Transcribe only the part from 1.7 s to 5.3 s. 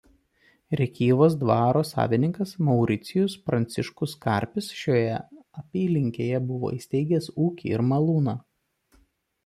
savininkas Mauricijus Pranciškus Karpis šioje